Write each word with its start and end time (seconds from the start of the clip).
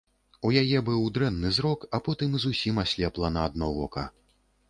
У 0.47 0.49
яе 0.61 0.79
быў 0.87 1.03
дрэнны 1.17 1.51
зрок, 1.57 1.85
а 1.97 2.01
потым 2.09 2.33
і 2.39 2.43
зусім 2.45 2.81
аслепла 2.85 3.33
на 3.35 3.45
адно 3.51 3.71
вока. 3.79 4.07